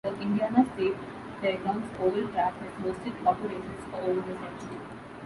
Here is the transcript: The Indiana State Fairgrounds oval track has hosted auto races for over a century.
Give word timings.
The 0.03 0.19
Indiana 0.19 0.65
State 0.73 0.95
Fairgrounds 1.41 1.87
oval 1.99 2.27
track 2.29 2.57
has 2.59 2.71
hosted 2.83 3.23
auto 3.23 3.47
races 3.47 3.85
for 3.91 3.97
over 3.97 4.31
a 4.31 4.33
century. 4.49 4.79